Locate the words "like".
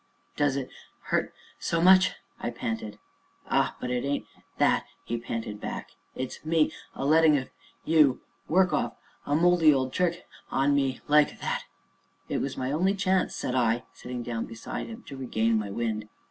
11.07-11.39